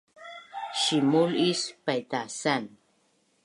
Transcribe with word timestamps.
Simul 0.83 1.31
is 1.49 1.61
paitasan 1.85 2.63